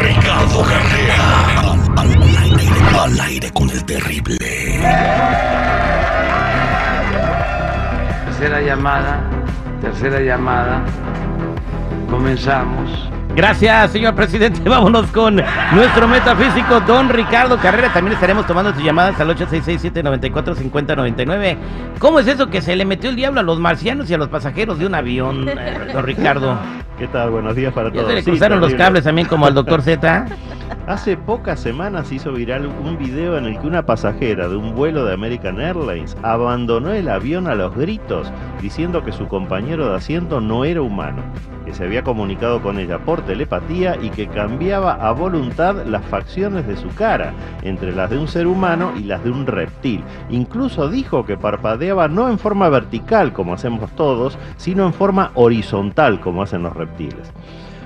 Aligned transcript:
Ricardo 0.00 0.62
Carrera. 0.62 1.74
Al, 3.02 3.20
aire 3.20 3.50
con 3.52 3.68
el 3.70 3.84
terrible. 3.84 4.36
Tercera 8.24 8.62
llamada. 8.62 9.20
Tercera 9.80 10.20
llamada. 10.20 10.84
Comenzamos. 12.08 13.12
Gracias, 13.34 13.92
señor 13.92 14.14
presidente. 14.14 14.60
Vámonos 14.68 15.06
con 15.06 15.42
nuestro 15.72 16.06
metafísico, 16.06 16.80
don 16.80 17.08
Ricardo 17.08 17.56
Carrera. 17.58 17.90
También 17.92 18.12
estaremos 18.14 18.46
tomando 18.46 18.74
sus 18.74 18.84
llamadas 18.84 19.18
al 19.20 19.34
8667-945099. 19.36 21.56
¿Cómo 21.98 22.20
es 22.20 22.26
eso 22.26 22.50
que 22.50 22.60
se 22.60 22.76
le 22.76 22.84
metió 22.84 23.08
el 23.10 23.16
diablo 23.16 23.40
a 23.40 23.42
los 23.42 23.58
marcianos 23.58 24.10
y 24.10 24.14
a 24.14 24.18
los 24.18 24.28
pasajeros 24.28 24.78
de 24.78 24.86
un 24.86 24.94
avión, 24.94 25.48
eh, 25.48 25.90
don 25.92 26.04
Ricardo? 26.04 26.58
¿Qué 26.98 27.08
tal? 27.08 27.30
Buenos 27.30 27.56
días 27.56 27.72
para 27.72 27.88
¿Ya 27.88 27.94
todos. 27.94 28.08
se 28.08 28.14
le 28.16 28.22
Sí, 28.22 28.30
cruzaron 28.30 28.60
los 28.60 28.74
cables 28.74 29.04
también 29.04 29.26
como 29.26 29.46
al 29.46 29.54
doctor 29.54 29.82
Z? 29.82 30.26
Hace 30.86 31.16
pocas 31.16 31.60
semanas 31.60 32.08
se 32.08 32.16
hizo 32.16 32.32
viral 32.32 32.66
un 32.66 32.98
video 32.98 33.36
en 33.38 33.44
el 33.44 33.58
que 33.58 33.66
una 33.66 33.84
pasajera 33.86 34.48
de 34.48 34.56
un 34.56 34.74
vuelo 34.74 35.04
de 35.04 35.14
American 35.14 35.60
Airlines 35.60 36.16
abandonó 36.22 36.92
el 36.92 37.08
avión 37.08 37.46
a 37.46 37.54
los 37.54 37.74
gritos, 37.76 38.32
diciendo 38.60 39.04
que 39.04 39.12
su 39.12 39.28
compañero 39.28 39.88
de 39.90 39.96
asiento 39.96 40.40
no 40.40 40.64
era 40.64 40.82
humano, 40.82 41.22
que 41.64 41.72
se 41.72 41.84
había 41.84 42.02
comunicado 42.02 42.60
con 42.62 42.78
ella 42.80 42.98
por 42.98 43.20
telepatía 43.22 43.96
y 44.02 44.10
que 44.10 44.26
cambiaba 44.26 44.94
a 44.94 45.12
voluntad 45.12 45.84
las 45.86 46.04
facciones 46.06 46.66
de 46.66 46.76
su 46.76 46.88
cara, 46.88 47.32
entre 47.62 47.92
las 47.94 48.10
de 48.10 48.18
un 48.18 48.26
ser 48.26 48.46
humano 48.48 48.92
y 48.96 49.04
las 49.04 49.22
de 49.22 49.30
un 49.30 49.46
reptil. 49.46 50.02
Incluso 50.30 50.88
dijo 50.88 51.24
que 51.24 51.36
parpadeaba 51.36 52.08
no 52.08 52.28
en 52.28 52.38
forma 52.40 52.68
vertical 52.70 53.32
como 53.32 53.54
hacemos 53.54 53.88
todos, 53.92 54.36
sino 54.56 54.84
en 54.86 54.92
forma 54.94 55.30
horizontal 55.34 56.18
como 56.18 56.42
hacen 56.42 56.62
los 56.62 56.74
reptiles. 56.74 56.81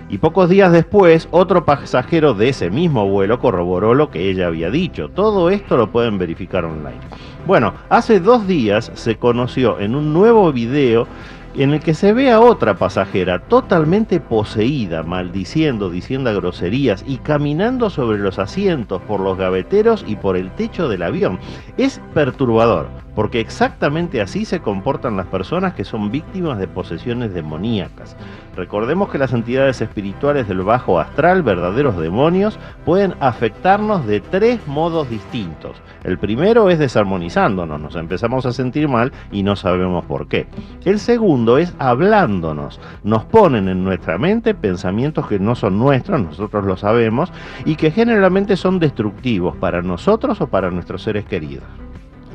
Y 0.08 0.19
pocos 0.19 0.48
días 0.48 0.70
después, 0.70 1.27
otro 1.33 1.64
pasajero 1.64 2.33
de 2.33 2.50
ese 2.50 2.70
mismo 2.70 3.08
vuelo 3.08 3.41
corroboró 3.41 3.92
lo 3.94 4.11
que 4.11 4.30
ella 4.30 4.47
había 4.47 4.70
dicho. 4.70 5.08
Todo 5.08 5.50
esto 5.50 5.77
lo 5.77 5.91
pueden 5.91 6.16
verificar 6.19 6.64
online. 6.64 7.00
Bueno, 7.47 7.74
hace 7.89 8.20
dos 8.20 8.47
días 8.47 8.92
se 8.94 9.17
conoció 9.17 9.80
en 9.80 9.97
un 9.97 10.12
nuevo 10.12 10.52
video 10.52 11.08
en 11.56 11.72
el 11.72 11.80
que 11.80 11.94
se 11.94 12.12
ve 12.12 12.30
a 12.30 12.41
otra 12.41 12.74
pasajera 12.74 13.41
totalmente 13.41 14.20
poseída, 14.20 15.02
maldiciendo, 15.02 15.91
diciendo 15.91 16.34
groserías 16.34 17.05
y 17.06 17.17
caminando 17.17 17.91
sobre 17.91 18.19
los 18.19 18.39
asientos, 18.39 19.02
por 19.02 19.20
los 19.20 19.39
gaveteros 19.39 20.05
y 20.06 20.17
por 20.17 20.36
el 20.36 20.50
techo 20.52 20.89
del 20.89 21.02
avión. 21.02 21.39
Es 21.78 22.00
perturbador, 22.14 22.89
porque 23.17 23.41
exactamente 23.41 24.20
así 24.20 24.45
se 24.45 24.61
comportan 24.61 25.17
las 25.17 25.27
personas 25.27 25.72
que 25.72 25.84
son 25.84 26.12
víctimas 26.12 26.59
de 26.59 26.69
posesiones 26.69 27.33
demoníacas. 27.33 28.14
Recordemos 28.55 29.08
que 29.08 29.19
las 29.19 29.33
entidades 29.33 29.81
espirituales 29.81 30.47
del 30.47 30.61
bajo 30.61 31.00
astral, 31.00 31.42
verdaderos 31.42 31.97
demonios, 31.97 32.58
pueden 32.84 33.14
afectarnos 33.20 34.06
de 34.06 34.20
tres 34.20 34.64
modos 34.67 35.08
distintos. 35.08 35.77
El 36.05 36.19
primero 36.19 36.69
es 36.69 36.78
desarmonizándonos, 36.78 37.80
nos 37.80 37.96
empezamos 37.96 38.45
a 38.45 38.52
sentir 38.52 38.86
mal 38.86 39.13
y 39.33 39.42
no 39.42 39.57
sabemos 39.57 40.05
por 40.05 40.29
qué. 40.29 40.46
El 40.85 40.98
segundo 40.98 41.57
es 41.57 41.74
hablándonos, 41.79 42.79
nos 43.02 43.24
ponen 43.24 43.68
en 43.68 43.83
nuestra 43.83 44.18
mente 44.18 44.55
pensamientos 44.55 45.27
que 45.27 45.39
no 45.39 45.55
son 45.55 45.79
nuestros, 45.79 46.20
nosotros 46.20 46.64
lo 46.67 46.77
sabemos, 46.77 47.33
y 47.64 47.77
que 47.77 47.91
generalmente 47.91 48.57
son 48.57 48.79
destructivos 48.79 49.57
para 49.57 49.80
nosotros 49.80 50.39
o 50.42 50.48
para 50.48 50.70
nuestros 50.70 51.02
seres 51.02 51.24
queridos. 51.24 51.64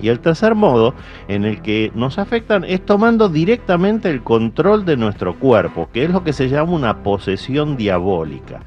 Y 0.01 0.09
el 0.09 0.19
tercer 0.19 0.55
modo 0.55 0.93
en 1.27 1.45
el 1.45 1.61
que 1.61 1.91
nos 1.95 2.19
afectan 2.19 2.63
es 2.63 2.85
tomando 2.85 3.29
directamente 3.29 4.09
el 4.09 4.23
control 4.23 4.85
de 4.85 4.97
nuestro 4.97 5.37
cuerpo, 5.37 5.89
que 5.91 6.03
es 6.03 6.11
lo 6.11 6.23
que 6.23 6.33
se 6.33 6.49
llama 6.49 6.73
una 6.73 7.03
posesión 7.03 7.77
diabólica. 7.77 8.61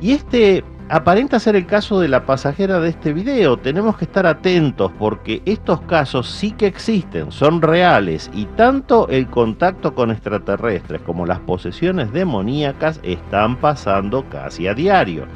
Y 0.00 0.12
este 0.12 0.64
aparenta 0.88 1.40
ser 1.40 1.56
el 1.56 1.66
caso 1.66 1.98
de 1.98 2.08
la 2.08 2.26
pasajera 2.26 2.78
de 2.80 2.90
este 2.90 3.12
video. 3.12 3.56
Tenemos 3.56 3.96
que 3.96 4.04
estar 4.04 4.26
atentos 4.26 4.92
porque 4.98 5.42
estos 5.44 5.80
casos 5.82 6.28
sí 6.28 6.52
que 6.52 6.66
existen, 6.66 7.32
son 7.32 7.60
reales 7.60 8.30
y 8.32 8.44
tanto 8.44 9.08
el 9.08 9.26
contacto 9.28 9.94
con 9.94 10.10
extraterrestres 10.10 11.00
como 11.02 11.26
las 11.26 11.40
posesiones 11.40 12.12
demoníacas 12.12 13.00
están 13.02 13.56
pasando 13.56 14.24
casi 14.28 14.68
a 14.68 14.74
diario. 14.74 15.26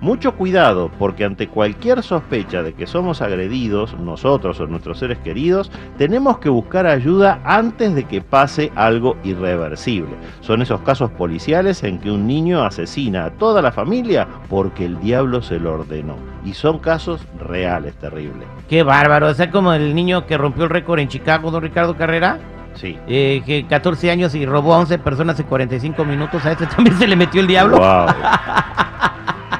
Mucho 0.00 0.34
cuidado, 0.34 0.90
porque 0.98 1.24
ante 1.24 1.48
cualquier 1.48 2.02
sospecha 2.02 2.62
de 2.62 2.74
que 2.74 2.86
somos 2.86 3.22
agredidos, 3.22 3.98
nosotros 3.98 4.60
o 4.60 4.66
nuestros 4.66 4.98
seres 4.98 5.18
queridos, 5.18 5.70
tenemos 5.96 6.38
que 6.38 6.50
buscar 6.50 6.86
ayuda 6.86 7.40
antes 7.44 7.94
de 7.94 8.04
que 8.04 8.20
pase 8.20 8.70
algo 8.74 9.16
irreversible. 9.24 10.10
Son 10.42 10.60
esos 10.60 10.82
casos 10.82 11.10
policiales 11.12 11.82
en 11.82 11.98
que 11.98 12.10
un 12.10 12.26
niño 12.26 12.62
asesina 12.62 13.24
a 13.24 13.30
toda 13.30 13.62
la 13.62 13.72
familia 13.72 14.28
porque 14.50 14.84
el 14.84 15.00
diablo 15.00 15.40
se 15.40 15.58
lo 15.58 15.72
ordenó. 15.72 16.16
Y 16.44 16.52
son 16.52 16.78
casos 16.78 17.26
reales, 17.40 17.94
terribles. 17.96 18.46
Qué 18.68 18.82
bárbaro. 18.82 19.28
O 19.28 19.34
sea, 19.34 19.50
como 19.50 19.72
el 19.72 19.94
niño 19.94 20.26
que 20.26 20.36
rompió 20.36 20.64
el 20.64 20.70
récord 20.70 21.00
en 21.00 21.08
Chicago, 21.08 21.50
don 21.50 21.62
Ricardo 21.62 21.96
Carrera. 21.96 22.38
Sí. 22.74 22.98
eh, 23.08 23.42
que 23.46 23.66
14 23.66 24.10
años 24.10 24.34
y 24.34 24.44
robó 24.44 24.74
a 24.74 24.78
11 24.80 24.98
personas 24.98 25.40
en 25.40 25.46
45 25.46 26.04
minutos. 26.04 26.44
A 26.44 26.52
este 26.52 26.66
también 26.66 26.98
se 26.98 27.06
le 27.06 27.16
metió 27.16 27.40
el 27.40 27.46
diablo. 27.46 27.78
Wow. 27.78 28.06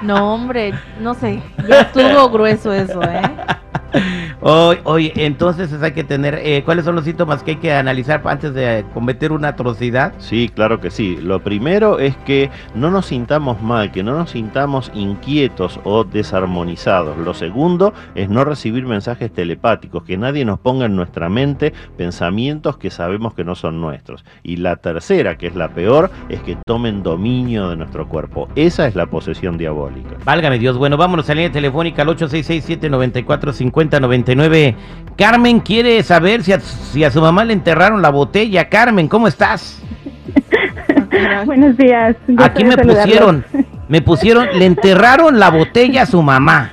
No, 0.07 0.33
hombre, 0.35 0.73
no 1.01 1.15
sé. 1.15 1.43
Estuvo 1.69 2.31
grueso 2.31 2.73
eso, 2.73 3.03
¿eh? 3.03 3.23
Oye, 4.49 4.81
oye, 4.85 5.13
entonces 5.17 5.73
hay 5.83 5.91
que 5.91 6.05
tener, 6.05 6.37
eh, 6.41 6.63
¿cuáles 6.65 6.85
son 6.85 6.95
los 6.95 7.05
síntomas 7.05 7.43
que 7.43 7.53
hay 7.53 7.57
que 7.57 7.73
analizar 7.73 8.23
antes 8.27 8.55
de 8.55 8.85
cometer 8.95 9.33
una 9.33 9.49
atrocidad? 9.49 10.13
Sí, 10.19 10.49
claro 10.55 10.81
que 10.81 10.91
sí. 10.91 11.19
Lo 11.21 11.43
primero 11.43 11.99
es 11.99 12.17
que 12.19 12.49
no 12.73 12.93
nos 12.93 13.07
sintamos 13.07 13.61
mal, 13.61 13.91
que 13.91 14.05
no 14.05 14.17
nos 14.17 14.31
sintamos 14.31 14.93
inquietos 14.95 15.81
o 15.83 16.05
desarmonizados. 16.05 17.19
Lo 17.19 17.35
segundo 17.35 17.93
es 18.15 18.29
no 18.29 18.45
recibir 18.45 18.87
mensajes 18.87 19.33
telepáticos, 19.33 20.05
que 20.05 20.17
nadie 20.17 20.45
nos 20.45 20.61
ponga 20.61 20.87
en 20.87 20.95
nuestra 20.95 21.29
mente 21.29 21.73
pensamientos 21.97 22.77
que 22.77 22.91
sabemos 22.91 23.35
que 23.35 23.43
no 23.43 23.57
son 23.57 23.81
nuestros. 23.81 24.25
Y 24.45 24.59
la 24.59 24.77
tercera, 24.77 25.39
que 25.39 25.49
es 25.49 25.57
la 25.57 25.71
peor, 25.71 26.09
es 26.29 26.41
que 26.43 26.57
tomen 26.65 27.03
dominio 27.03 27.69
de 27.69 27.77
nuestro 27.77 28.09
cuerpo. 28.09 28.49
Esa 28.55 28.87
es 28.87 28.95
la 28.95 29.07
posesión 29.07 29.59
diabólica. 29.59 30.15
Válgame 30.25 30.61
Dios, 30.61 30.79
bueno, 30.79 30.97
vámonos 30.97 31.29
a 31.29 31.33
la 31.35 31.41
línea 31.41 31.51
telefónica 31.51 32.03
al 32.03 32.11
866-794-5099. 34.37 34.75
Carmen 35.17 35.61
quiere 35.61 36.03
saber 36.03 36.43
si 36.43 36.53
a, 36.53 36.61
si 36.61 37.03
a 37.05 37.11
su 37.11 37.21
mamá 37.21 37.45
le 37.45 37.55
enterraron 37.55 38.03
la 38.03 38.11
botella. 38.11 38.69
Carmen, 38.69 39.09
¿cómo 39.09 39.29
estás? 39.29 39.83
Buenos 41.47 41.77
días. 41.77 42.17
Aquí 42.39 42.65
me 42.65 42.73
saludarlos. 42.75 43.05
pusieron, 43.07 43.45
me 43.89 44.03
pusieron, 44.03 44.49
le 44.59 44.67
enterraron 44.67 45.39
la 45.39 45.51
botella 45.51 46.03
a 46.03 46.07
su 46.07 46.21
mamá. 46.23 46.73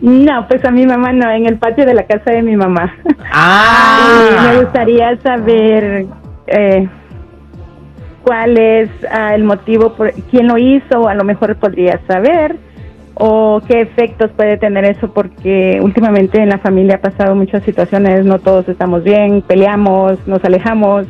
No, 0.00 0.48
pues 0.48 0.64
a 0.64 0.72
mi 0.72 0.84
mamá 0.84 1.12
no, 1.12 1.30
en 1.30 1.46
el 1.46 1.58
patio 1.58 1.86
de 1.86 1.94
la 1.94 2.04
casa 2.06 2.32
de 2.32 2.42
mi 2.42 2.56
mamá. 2.56 2.92
Y 3.04 3.08
me 3.08 3.14
Ah, 3.30 4.54
gustaría 4.60 5.16
saber 5.18 6.06
eh, 6.48 6.88
cuál 8.24 8.58
es 8.58 8.90
ah, 9.12 9.34
el 9.36 9.44
motivo, 9.44 9.94
por 9.94 10.12
quién 10.30 10.48
lo 10.48 10.58
hizo, 10.58 11.06
a 11.08 11.14
lo 11.14 11.22
mejor 11.22 11.54
podría 11.56 12.00
saber, 12.08 12.56
o 13.14 13.60
qué 13.66 13.80
efectos 13.80 14.30
puede 14.36 14.56
tener 14.56 14.84
eso, 14.84 15.12
porque 15.12 15.78
últimamente 15.82 16.40
en 16.40 16.48
la 16.48 16.58
familia 16.58 16.96
ha 16.96 17.00
pasado 17.00 17.34
muchas 17.34 17.62
situaciones, 17.64 18.24
no 18.24 18.38
todos 18.38 18.68
estamos 18.68 19.04
bien, 19.04 19.42
peleamos, 19.42 20.26
nos 20.26 20.44
alejamos. 20.44 21.06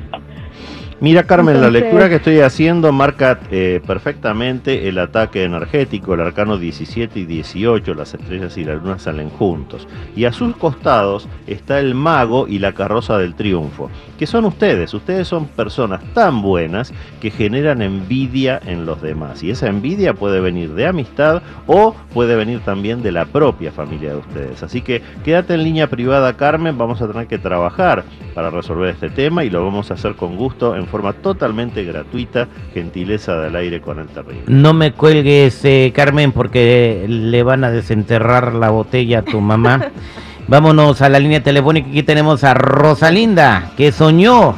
Mira, 1.03 1.25
Carmen, 1.25 1.61
la 1.61 1.69
lectura 1.69 2.09
que 2.09 2.15
estoy 2.15 2.39
haciendo 2.43 2.93
marca 2.93 3.41
eh, 3.51 3.81
perfectamente 3.85 4.89
el 4.89 4.99
ataque 4.99 5.43
energético, 5.43 6.15
el 6.15 6.21
arcano 6.21 6.59
17 6.59 7.19
y 7.19 7.25
18, 7.25 7.93
las 7.95 8.15
estrellas 8.15 8.57
y 8.57 8.63
la 8.63 8.75
luna 8.75 9.01
salen 9.01 9.29
juntos. 9.29 9.89
Y 10.15 10.27
a 10.27 10.33
sus 10.33 10.55
costados 10.55 11.29
está 11.49 11.81
el 11.81 11.97
mago 11.97 12.47
y 12.47 12.61
la 12.61 12.75
carroza 12.75 13.19
del 13.19 13.35
triunfo, 13.35 13.91
que 14.17 14.29
son 14.29 14.45
ustedes. 14.45 14.95
Ustedes 14.95 15.27
son 15.27 15.49
personas 15.49 16.05
tan 16.15 16.41
buenas 16.41 16.95
que 17.21 17.33
generan 17.33 17.83
envidia 17.83 18.61
en 18.65 18.87
los 18.87 19.03
demás. 19.03 19.43
Y 19.43 19.51
esa 19.51 19.67
envidia 19.67 20.15
puede 20.15 20.39
venir 20.39 20.73
de 20.73 20.87
amistad 20.87 21.43
o 21.67 21.97
puede 22.15 22.37
venir 22.37 22.61
también 22.61 23.03
de 23.03 23.11
la 23.11 23.25
propia 23.25 23.73
familia 23.73 24.11
de 24.11 24.19
ustedes. 24.19 24.63
Así 24.63 24.83
que 24.83 25.03
quédate 25.25 25.55
en 25.55 25.65
línea 25.65 25.89
privada, 25.89 26.37
Carmen. 26.37 26.79
Vamos 26.79 27.03
a 27.03 27.09
tener 27.09 27.27
que 27.27 27.39
trabajar 27.39 28.05
para 28.35 28.51
resolver 28.51 28.91
este 28.91 29.11
tema 29.11 29.45
y 29.45 29.51
lo 29.51 29.65
vamos 29.65 29.91
a 29.91 29.95
hacer 29.95 30.15
con 30.15 30.37
gusto 30.37 30.77
en 30.77 30.87
forma 30.87 31.13
totalmente 31.13 31.85
gratuita, 31.85 32.49
gentileza 32.73 33.41
del 33.41 33.57
aire 33.57 33.81
con 33.81 33.99
el 33.99 34.09
terrible. 34.09 34.45
no 34.47 34.73
me 34.73 34.93
cuelgues, 34.93 35.65
eh, 35.65 35.93
Carmen, 35.95 36.33
porque 36.33 37.05
le 37.09 37.43
van 37.43 37.65
a 37.65 37.71
desenterrar 37.71 38.55
la 38.55 38.71
botella 38.71 39.21
a 39.21 39.23
tu 39.23 39.41
mamá. 39.41 39.91
Vámonos 40.49 41.01
a 41.03 41.09
la 41.09 41.19
línea 41.21 41.43
telefónica. 41.43 41.89
Aquí 41.89 42.03
tenemos 42.03 42.43
a 42.45 42.53
Rosalinda, 42.55 43.71
que 43.77 43.93
soñó. 43.93 44.57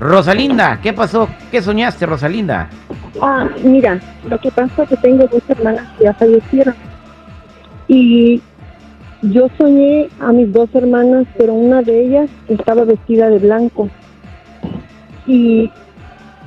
Rosalinda, 0.00 0.80
¿qué 0.82 0.92
pasó? 0.92 1.28
¿Qué 1.50 1.62
soñaste, 1.62 2.06
Rosalinda? 2.06 2.68
Ah, 3.20 3.46
mira, 3.62 4.00
lo 4.28 4.38
que 4.38 4.50
pasa 4.50 4.82
es 4.82 4.88
que 4.88 4.96
tengo 4.96 5.26
dos 5.26 5.42
hermanas 5.48 5.86
que 5.96 6.04
ya 6.04 6.14
fallecieron. 6.14 6.74
Y 7.88 8.40
yo 9.22 9.48
soñé 9.56 10.08
a 10.20 10.32
mis 10.32 10.52
dos 10.52 10.68
hermanas, 10.74 11.26
pero 11.38 11.54
una 11.54 11.82
de 11.82 12.04
ellas 12.04 12.30
estaba 12.48 12.84
vestida 12.84 13.28
de 13.28 13.38
blanco. 13.38 13.88
Y 15.26 15.70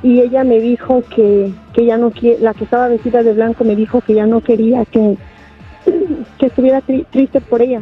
y 0.03 0.19
ella 0.21 0.43
me 0.43 0.59
dijo 0.59 1.01
que, 1.09 1.51
que 1.73 1.85
ya 1.85 1.97
no 1.97 2.11
quiere, 2.11 2.39
la 2.39 2.53
que 2.53 2.65
estaba 2.65 2.89
vestida 2.89 3.23
de 3.23 3.33
blanco 3.33 3.63
me 3.63 3.75
dijo 3.75 4.01
que 4.01 4.13
ya 4.13 4.27
no 4.27 4.41
quería 4.41 4.85
que, 4.85 5.17
que 6.37 6.45
estuviera 6.45 6.81
tri- 6.81 7.07
triste 7.09 7.41
por 7.41 7.61
ella. 7.63 7.81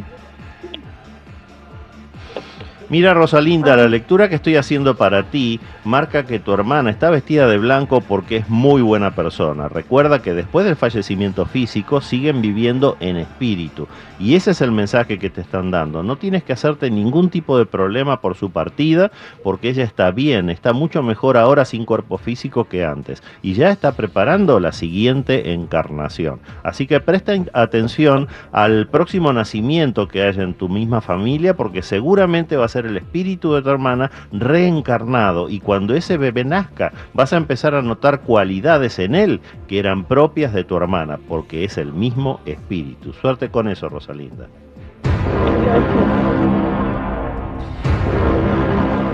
Mira 2.94 3.12
Rosalinda, 3.12 3.74
la 3.74 3.88
lectura 3.88 4.28
que 4.28 4.36
estoy 4.36 4.54
haciendo 4.54 4.96
para 4.96 5.24
ti 5.24 5.58
marca 5.84 6.26
que 6.26 6.38
tu 6.38 6.52
hermana 6.52 6.90
está 6.90 7.10
vestida 7.10 7.48
de 7.48 7.58
blanco 7.58 8.00
porque 8.00 8.36
es 8.36 8.48
muy 8.48 8.82
buena 8.82 9.16
persona. 9.16 9.66
Recuerda 9.66 10.22
que 10.22 10.32
después 10.32 10.64
del 10.64 10.76
fallecimiento 10.76 11.44
físico 11.44 12.00
siguen 12.00 12.40
viviendo 12.40 12.96
en 13.00 13.16
espíritu. 13.16 13.88
Y 14.20 14.36
ese 14.36 14.52
es 14.52 14.60
el 14.60 14.70
mensaje 14.70 15.18
que 15.18 15.28
te 15.28 15.40
están 15.40 15.72
dando. 15.72 16.04
No 16.04 16.14
tienes 16.14 16.44
que 16.44 16.52
hacerte 16.52 16.88
ningún 16.88 17.30
tipo 17.30 17.58
de 17.58 17.66
problema 17.66 18.20
por 18.20 18.36
su 18.36 18.50
partida 18.50 19.10
porque 19.42 19.70
ella 19.70 19.82
está 19.82 20.12
bien, 20.12 20.48
está 20.48 20.72
mucho 20.72 21.02
mejor 21.02 21.36
ahora 21.36 21.64
sin 21.64 21.84
cuerpo 21.84 22.16
físico 22.16 22.68
que 22.68 22.84
antes. 22.84 23.24
Y 23.42 23.54
ya 23.54 23.72
está 23.72 23.90
preparando 23.96 24.60
la 24.60 24.70
siguiente 24.70 25.52
encarnación. 25.52 26.38
Así 26.62 26.86
que 26.86 27.00
presten 27.00 27.50
atención 27.54 28.28
al 28.52 28.86
próximo 28.86 29.32
nacimiento 29.32 30.06
que 30.06 30.22
haya 30.22 30.44
en 30.44 30.54
tu 30.54 30.68
misma 30.68 31.00
familia 31.00 31.56
porque 31.56 31.82
seguramente 31.82 32.56
va 32.56 32.66
a 32.66 32.68
ser 32.68 32.83
el 32.86 32.96
espíritu 32.96 33.54
de 33.54 33.62
tu 33.62 33.70
hermana 33.70 34.10
reencarnado 34.32 35.48
y 35.48 35.60
cuando 35.60 35.94
ese 35.94 36.16
bebé 36.16 36.44
nazca 36.44 36.92
vas 37.12 37.32
a 37.32 37.36
empezar 37.36 37.74
a 37.74 37.82
notar 37.82 38.20
cualidades 38.20 38.98
en 38.98 39.14
él 39.14 39.40
que 39.68 39.78
eran 39.78 40.04
propias 40.04 40.52
de 40.52 40.64
tu 40.64 40.76
hermana 40.76 41.18
porque 41.28 41.64
es 41.64 41.78
el 41.78 41.92
mismo 41.92 42.40
espíritu. 42.46 43.12
Suerte 43.12 43.48
con 43.48 43.68
eso, 43.68 43.88
Rosalinda. 43.88 44.48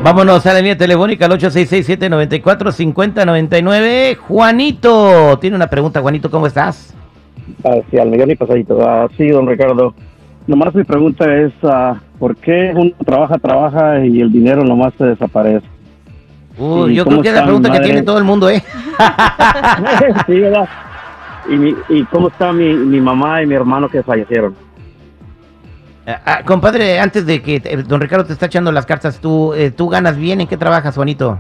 Vámonos 0.02 0.46
a 0.46 0.54
la 0.54 0.60
línea 0.60 0.78
telefónica 0.78 1.26
al 1.26 1.32
866-794-5099. 1.32 4.16
Juanito, 4.16 5.38
tiene 5.38 5.56
una 5.56 5.66
pregunta, 5.66 6.00
Juanito, 6.00 6.30
¿cómo 6.30 6.46
estás? 6.46 6.94
Sí, 7.90 7.98
al 7.98 8.08
millón 8.08 8.30
y 8.30 8.34
pasadito. 8.34 8.80
Ah, 8.80 9.08
sí, 9.18 9.28
don 9.28 9.46
Ricardo. 9.46 9.92
Nomás 10.46 10.74
mi 10.74 10.84
pregunta 10.84 11.26
es, 11.36 11.52
ah, 11.64 12.00
¿por 12.20 12.36
qué 12.36 12.72
uno 12.76 12.92
trabaja, 13.04 13.38
trabaja 13.38 14.04
y 14.06 14.20
el 14.20 14.30
dinero 14.30 14.62
nomás 14.62 14.92
se 14.96 15.06
desaparece? 15.06 15.66
Uy, 16.56 16.92
¿Y 16.92 16.94
yo 16.94 17.04
creo 17.04 17.20
que 17.22 17.28
es 17.30 17.34
la 17.34 17.44
pregunta 17.44 17.72
que 17.72 17.80
tiene 17.80 18.02
todo 18.02 18.18
el 18.18 18.24
mundo, 18.24 18.48
¿eh? 18.48 18.62
sí, 20.26 20.38
¿verdad? 20.40 20.68
¿Y, 21.48 21.56
mi- 21.56 21.74
¿Y 21.88 22.04
cómo 22.04 22.28
está 22.28 22.52
mi, 22.52 22.72
mi 22.74 23.00
mamá 23.00 23.42
y 23.42 23.46
mi 23.46 23.54
hermano 23.54 23.88
que 23.88 24.02
fallecieron? 24.04 24.54
Ah, 26.06 26.20
ah, 26.24 26.42
compadre, 26.44 26.98
antes 27.00 27.24
de 27.26 27.40
que 27.42 27.56
eh, 27.64 27.76
don 27.86 28.00
Ricardo 28.00 28.24
te 28.26 28.32
está 28.32 28.46
echando 28.46 28.70
las 28.72 28.84
cartas, 28.86 29.18
¿tú, 29.20 29.52
eh, 29.54 29.70
¿tú 29.70 29.88
ganas 29.88 30.16
bien? 30.16 30.40
¿En 30.40 30.46
qué 30.46 30.56
trabajas, 30.56 30.94
Juanito? 30.94 31.38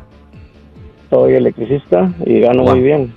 Soy 1.10 1.34
electricista 1.34 2.08
y 2.24 2.40
gano 2.40 2.62
Wow. 2.62 2.72
muy 2.74 2.82
bien. 2.82 3.12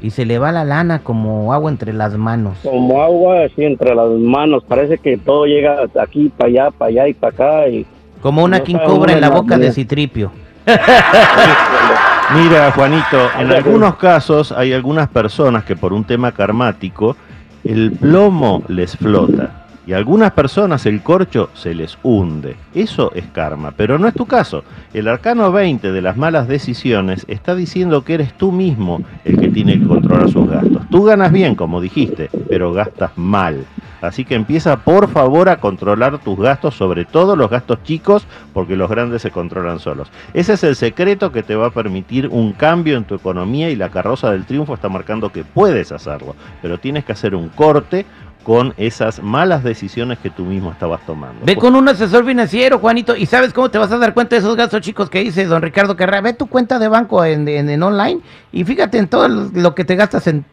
Y 0.00 0.10
se 0.10 0.24
le 0.24 0.38
va 0.38 0.52
la 0.52 0.64
lana 0.64 1.00
como 1.00 1.52
agua 1.52 1.70
entre 1.70 1.92
las 1.92 2.16
manos. 2.16 2.58
Como 2.62 3.02
agua 3.02 3.44
así 3.44 3.64
entre 3.64 3.94
las 3.94 4.08
manos, 4.10 4.62
parece 4.66 4.98
que 4.98 5.16
todo 5.16 5.46
llega 5.46 5.86
aquí, 6.00 6.30
para 6.36 6.48
allá, 6.48 6.70
para 6.70 6.88
allá 6.88 7.08
y 7.08 7.14
para 7.14 7.32
acá. 7.32 7.68
Y 7.68 7.84
Como 8.22 8.44
una 8.44 8.58
No 8.58 8.64
king 8.64 8.76
sabe 8.76 8.86
cobra 8.86 9.12
en 9.14 9.20
la 9.20 9.30
boca 9.30 9.58
de. 9.58 9.72
Citripio. 9.72 10.30
Mira, 12.34 12.70
Juanito, 12.72 13.18
en 13.38 13.52
algunos 13.52 13.96
casos 13.96 14.52
hay 14.52 14.72
algunas 14.72 15.08
personas 15.08 15.64
que 15.64 15.74
por 15.76 15.92
un 15.92 16.04
tema 16.04 16.32
karmático 16.32 17.16
el 17.64 17.92
plomo 17.92 18.62
les 18.68 18.96
flota 18.96 19.57
y 19.88 19.94
a 19.94 19.96
algunas 19.96 20.32
personas 20.32 20.84
el 20.84 21.02
corcho 21.02 21.48
se 21.54 21.74
les 21.74 21.96
hunde. 22.02 22.56
Eso 22.74 23.10
es 23.14 23.24
karma, 23.28 23.72
pero 23.74 23.98
no 23.98 24.06
es 24.06 24.12
tu 24.12 24.26
caso. 24.26 24.62
El 24.92 25.08
arcano 25.08 25.50
20 25.50 25.92
de 25.92 26.02
las 26.02 26.18
malas 26.18 26.46
decisiones 26.46 27.24
está 27.26 27.54
diciendo 27.54 28.04
que 28.04 28.12
eres 28.12 28.34
tú 28.34 28.52
mismo 28.52 29.00
el 29.24 29.40
que 29.40 29.48
tiene 29.48 29.80
que 29.80 29.86
controlar 29.86 30.28
sus 30.28 30.46
gastos. 30.46 30.82
Tú 30.90 31.04
ganas 31.04 31.32
bien, 31.32 31.54
como 31.54 31.80
dijiste, 31.80 32.28
pero 32.50 32.74
gastas 32.74 33.16
mal. 33.16 33.64
Así 34.02 34.24
que 34.26 34.34
empieza 34.34 34.76
por 34.76 35.08
favor 35.08 35.48
a 35.48 35.58
controlar 35.58 36.18
tus 36.18 36.38
gastos, 36.38 36.74
sobre 36.74 37.04
todo 37.04 37.34
los 37.34 37.50
gastos 37.50 37.82
chicos, 37.82 38.26
porque 38.52 38.76
los 38.76 38.88
grandes 38.90 39.22
se 39.22 39.30
controlan 39.30 39.80
solos. 39.80 40.08
Ese 40.34 40.52
es 40.52 40.64
el 40.64 40.76
secreto 40.76 41.32
que 41.32 41.42
te 41.42 41.56
va 41.56 41.68
a 41.68 41.70
permitir 41.70 42.28
un 42.28 42.52
cambio 42.52 42.96
en 42.96 43.04
tu 43.04 43.14
economía 43.14 43.70
y 43.70 43.76
la 43.76 43.88
carroza 43.88 44.30
del 44.30 44.44
triunfo 44.44 44.74
está 44.74 44.88
marcando 44.88 45.32
que 45.32 45.44
puedes 45.44 45.92
hacerlo, 45.92 46.36
pero 46.62 46.78
tienes 46.78 47.04
que 47.04 47.12
hacer 47.12 47.34
un 47.34 47.48
corte 47.48 48.06
con 48.48 48.72
esas 48.78 49.22
malas 49.22 49.62
decisiones 49.62 50.18
que 50.20 50.30
tú 50.30 50.42
mismo 50.46 50.72
estabas 50.72 51.04
tomando. 51.04 51.44
Ve 51.44 51.54
con 51.54 51.76
un 51.76 51.86
asesor 51.86 52.24
financiero, 52.24 52.78
Juanito, 52.78 53.14
y 53.14 53.26
¿sabes 53.26 53.52
cómo 53.52 53.70
te 53.70 53.76
vas 53.76 53.92
a 53.92 53.98
dar 53.98 54.14
cuenta 54.14 54.36
de 54.36 54.40
esos 54.40 54.56
gastos 54.56 54.80
chicos 54.80 55.10
que 55.10 55.18
dice 55.20 55.44
don 55.44 55.60
Ricardo 55.60 55.94
Carrera? 55.98 56.22
Ve 56.22 56.32
tu 56.32 56.46
cuenta 56.46 56.78
de 56.78 56.88
banco 56.88 57.22
en, 57.26 57.46
en- 57.46 57.68
en 57.68 57.82
online 57.82 58.20
y 58.50 58.64
fíjate 58.64 58.96
en 58.96 59.06
todo 59.08 59.28
lo- 59.28 59.50
lo 59.52 59.74
que 59.74 59.84
te 59.84 59.96
gastas 59.96 60.26
en, 60.28 60.46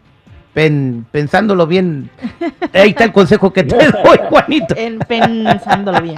pen- 0.56 1.06
pensándolo 1.12 1.68
bien. 1.68 2.10
Ahí 2.74 2.90
está 2.90 3.04
el 3.04 3.12
consejo 3.12 3.54
que 3.54 3.64
te 3.64 3.76
doy, 3.76 4.18
Juanito. 4.30 4.74
En 4.76 4.98
pensándolo 4.98 6.02
bien. 6.02 6.16